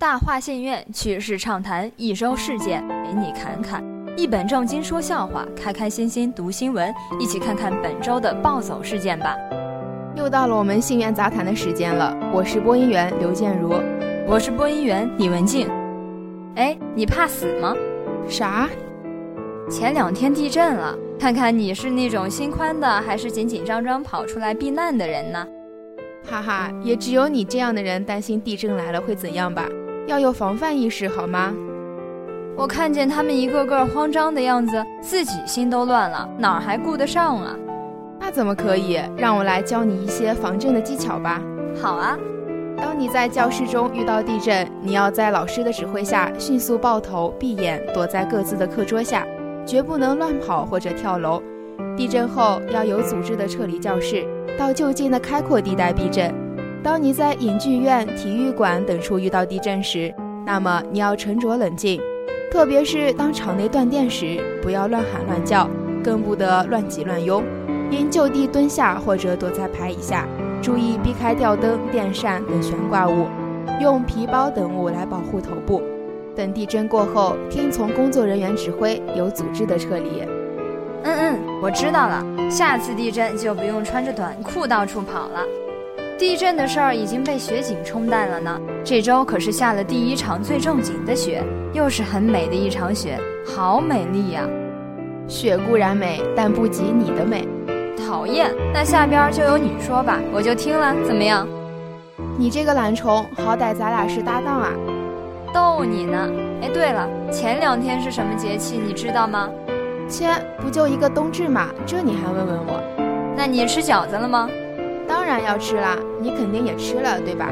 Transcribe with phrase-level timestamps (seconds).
[0.00, 3.82] 大话信院趣事畅谈，一周事件陪你侃侃，
[4.16, 9.36] 一本正经说笑话，开开心心读新闻，一起看看本周的暴走事件吧。
[10.14, 13.74] 又到了我们信源杂谈的时间了，我是播音员刘建如，
[14.24, 15.68] 我是播音员李文静。
[16.54, 17.74] 哎，你怕死吗？
[18.28, 18.68] 啥？
[19.68, 25.44] 前两天地震了，看看你是那种心宽的，还是紧紧张张跑出来避难的人呢？
[26.24, 29.68] 哈哈，也只有你这样的人担心地震来了会怎样吧？
[30.08, 31.54] 要有防范意识好吗？
[32.56, 37.54] 我看见他们一个个慌张的样子，自己心都乱了，哪儿还顾得上啊？
[38.18, 38.98] 那怎么可以？
[39.18, 41.42] 让我来教你一些防震的技巧吧。
[41.80, 42.18] 好啊。
[42.78, 49.26] 当你在教室中遇到地震，你要在老师的指挥下迅速抱头闭眼，躲在各自的课桌下，
[49.66, 51.42] 绝不能乱跑或者跳楼。
[51.96, 54.24] 地震后要有组织的撤离教室，
[54.56, 56.32] 到就近的开阔地带避震。
[56.82, 60.14] 当你在影剧院、体育馆等处遇到地震时，
[60.46, 62.00] 那么你要沉着冷静，
[62.50, 65.68] 特别是当场内断电时，不要乱喊乱叫，
[66.02, 67.42] 更不得乱挤乱拥，
[67.90, 70.26] 应就地蹲下或者躲在牌椅下，
[70.62, 73.26] 注意避开吊灯、电扇等悬挂物，
[73.80, 75.82] 用皮包等物来保护头部。
[76.34, 80.22] 等地震过后，听从工作人员指挥，有组织的撤离。
[81.02, 85.44] 嗯嗯，我知道了，下次地震就不用穿着短裤到处跑了。
[86.18, 88.60] 地震的事儿已经被雪景冲淡了呢。
[88.84, 93.16] 这周可是下了第一场最正经的雪，又是很美的一场雪，
[93.46, 94.42] 好美丽呀！
[95.28, 97.46] 雪固然美，但不及你的美。
[97.96, 101.46] 讨厌，那下边就由你说吧，我就听了，怎么样？
[102.36, 104.72] 你这个懒虫，好歹咱俩是搭档啊！
[105.54, 106.28] 逗你呢。
[106.62, 109.48] 哎，对了，前两天是什么节气，你知道吗？
[110.08, 110.26] 切，
[110.60, 112.82] 不就一个冬至嘛，这你还问问我？
[113.36, 114.48] 那你吃饺子了吗？
[115.28, 117.50] 当然要吃啦，你肯定也吃了，对吧？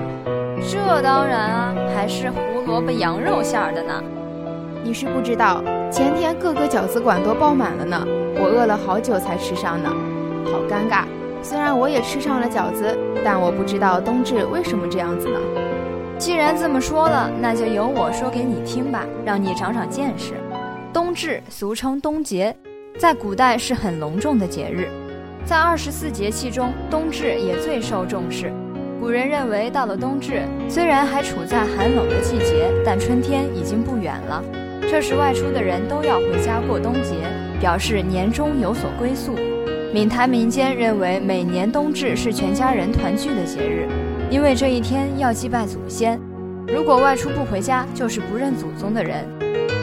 [0.66, 4.02] 这当然啊，还是胡萝卜羊肉馅儿的呢。
[4.82, 8.02] 你是不知道，前天各个饺子馆都爆满了呢，
[8.36, 9.90] 我饿了好久才吃上呢，
[10.46, 11.04] 好尴尬。
[11.42, 15.38] 虽然我也吃上了饺子，但我不知道冬至为什么这样子呢。
[16.16, 20.32] 既然这么说了，那就由我说给你听吧，让你长长见识。
[20.94, 22.56] 冬至俗称冬节，
[22.98, 24.88] 在古代是很隆重的节日。
[25.46, 28.52] 在二十四节气中，冬至也最受重视。
[28.98, 34.42] 古人认为，到了冬至，虽然还处在寒冷的季节，但春天已经不远了。
[34.90, 37.14] 这时外出的人都要回家过冬节，
[37.60, 39.36] 表示年终有所归宿。
[39.94, 43.86] 闽台民间认为，每年冬至是全家人团聚的节日，
[44.28, 46.20] 因为这一天要祭拜祖先。
[46.66, 49.24] 如果外出不回家，就是不认祖宗的人。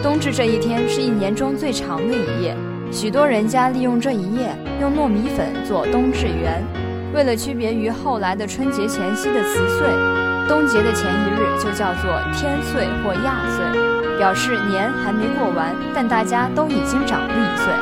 [0.04, 2.54] 冬至这一天是一年中最长的一夜。
[2.94, 6.64] 许多人家利用这一夜，用糯米粉做冬至圆。
[7.12, 9.88] 为了区别于后来的春节前夕的辞岁，
[10.48, 17.74] 冬节的前一日就叫做天岁或亚岁，表示年还没过完，但大家都已经长了一岁。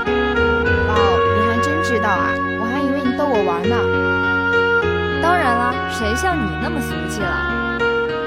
[0.87, 0.95] 哇，
[1.35, 2.31] 你还真知道啊！
[2.61, 3.75] 我还以为你逗我玩呢。
[5.21, 7.77] 当然啦，谁像你那么俗气了？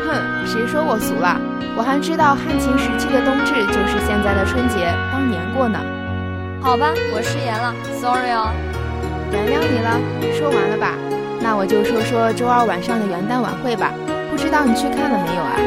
[0.06, 1.40] 哼，谁说我俗了？
[1.76, 5.80] 我还知道汉秦时期的冬至就是现在的春节，当年过呢。
[6.64, 8.48] 好吧，我失言了，sorry 哦，
[9.28, 10.00] 原谅你了。
[10.32, 10.96] 说完了吧？
[11.44, 13.92] 那我就说说周二晚上的元旦晚会吧。
[14.32, 15.60] 不知道你去看了没有啊？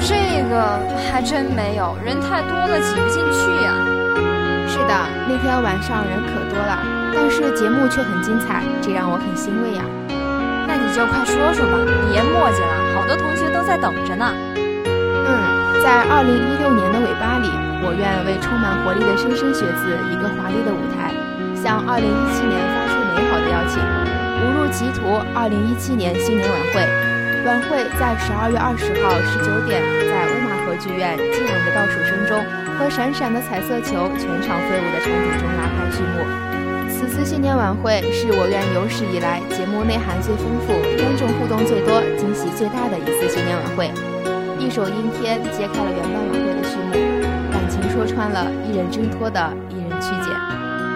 [0.00, 0.80] 这个
[1.12, 3.76] 还真没有，人太多了，挤不进去呀。
[4.64, 4.96] 是的，
[5.28, 6.80] 那天晚上人可多了，
[7.12, 9.84] 但是节目却很精彩，这让我很欣慰呀。
[10.64, 11.76] 那你就快说说吧，
[12.08, 14.32] 别墨迹了，好多同学都在等着呢。
[15.82, 17.48] 在二零一六年的尾巴里。
[17.78, 21.14] 我愿为充满活力的莘莘学子一个华丽的舞台，
[21.54, 23.78] 向2017年发出美好的邀请。
[24.42, 26.82] 误入歧途，2017年新年晚会，
[27.46, 29.78] 晚会在12月20号19点，
[30.10, 32.34] 在乌马河剧院激昂的倒数声中
[32.76, 36.26] 和闪闪的彩色球全场飞舞的场景中拉开序幕。
[36.90, 44.17] 此次新年晚会是我院有史以来节目内涵最丰富、观众互动最多、惊喜最大的一次新年晚会。
[44.58, 46.92] 一首《阴天》揭开了元旦晚会的序幕。
[47.50, 49.38] 感情说穿了，一人挣脱的，
[49.70, 50.34] 一人曲解，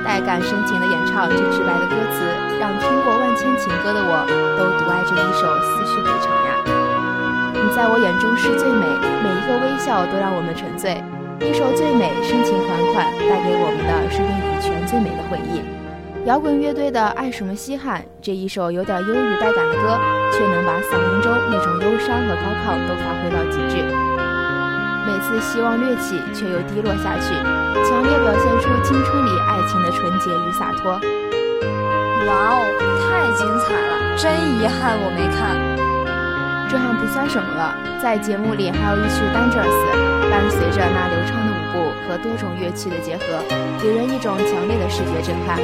[0.04, 2.26] 带感深情的演唱这直白的歌词，
[2.58, 4.26] 让听过万千情歌的我
[4.58, 6.50] 都独爱这一首思绪回肠呀。
[7.54, 8.84] 你在我眼中是最美，
[9.22, 10.98] 每一个微笑都让我们沉醉。
[11.38, 15.62] 一首最美，深情款款，带给我们的是叶以全最美的回忆。
[16.24, 19.98] 摇滚乐队的《爱什么稀罕》这一首有点忧郁带感的歌，
[20.32, 23.82] 却能把嗓音中那种忧伤和高亢都发挥到极致。
[25.04, 27.34] 每次希望掠起，却又低落下去，
[27.82, 30.92] 强烈表现出青春里爱情的纯洁与洒脱。
[30.92, 32.62] 哇哦，
[33.02, 34.16] 太精彩了！
[34.16, 34.30] 真
[34.62, 35.71] 遗憾我没看。
[36.72, 39.60] 这还不算什么了，在节目里还有一曲《Dangerous》，
[40.32, 43.44] 伴随着那流畅的舞步和多种乐器的结合，
[43.76, 45.60] 给人一种强烈的视觉震撼。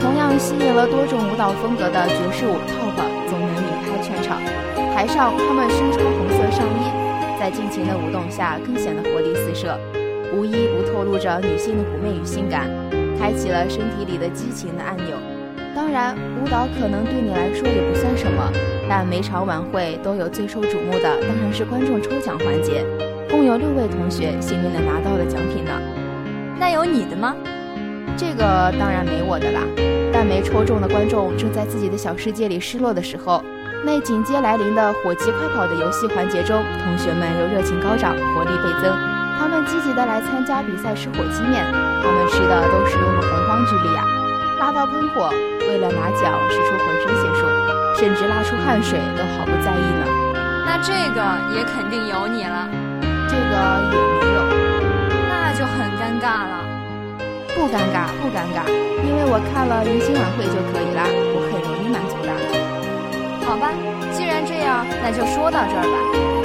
[0.00, 2.96] 同样吸引了多种舞蹈风格的爵士舞 Top
[3.28, 4.40] 总能离开全场。
[4.96, 6.88] 台上他们身穿红色上衣，
[7.38, 9.78] 在尽情的舞动下更显得活力四射，
[10.32, 12.64] 无一不透露着女性的妩媚与性感，
[13.20, 15.18] 开启了身体里的激情的按钮。
[15.74, 18.50] 当然，舞蹈可能对你来说也不算什么，
[18.88, 22.84] 但每场晚会都有最受瞩目的，当然是观众抽奖环节。
[23.28, 25.72] 共有六位同学幸运的拿到了奖品呢。
[26.58, 27.34] 那有你的吗？
[28.16, 29.60] 这个当然没我的啦。
[30.12, 33.44] 但没抽中的观众正在自己的小世界里失落的时候，
[33.84, 38.88] 那紧接来临的火鸡快跑的游戏环节中，同学们又热情高涨，活力倍增。
[39.36, 41.60] 他们积极的来参加比赛吃火鸡面，
[42.00, 44.00] 他们吃的都是用了洪荒之力啊，
[44.60, 45.28] 辣到喷火。
[45.68, 47.12] 为了拿奖，使出浑身，
[47.98, 50.04] 甚至拉出汗水都毫不在意呢。
[50.64, 51.20] 那这个
[51.56, 52.68] 也肯定有你了，
[53.28, 53.54] 这个
[53.90, 54.38] 也没有，
[55.28, 56.64] 那就很尴尬了。
[57.56, 58.68] 不尴尬，不尴尬，
[59.02, 62.28] 因为我看了迎新晚会就可以啦，我很容易满足的。
[63.46, 63.72] 好吧，
[64.12, 65.96] 既然这样，那就说到这儿吧。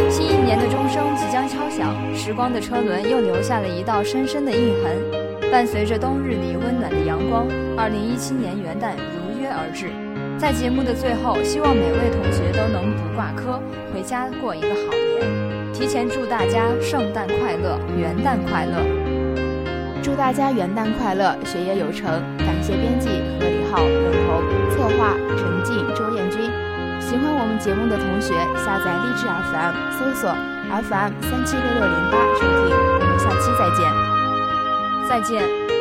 [0.09, 5.51] 新一年的钟声即将敲响，时光的车轮又留下了一道深深的印痕。
[5.51, 7.45] 伴随着冬日里温暖的阳光，
[7.75, 9.91] 二零一七年元旦如约而至。
[10.41, 13.61] 在节目的最后，希望每位同学都能不挂科，
[13.93, 15.71] 回家过一个好年。
[15.71, 18.81] 提前祝大家圣诞快乐，元旦快乐！
[20.01, 22.09] 祝大家元旦快乐，学业有成！
[22.39, 23.93] 感谢编辑何李浩、文
[24.25, 24.41] 彤，
[24.71, 26.49] 策划陈静、周艳君。
[26.99, 28.33] 喜欢我们节目的同学，
[28.65, 32.75] 下载励志 FM，搜索 FM 三七六六零八收听。
[32.97, 33.85] 我们下期再见。
[35.07, 35.80] 再见。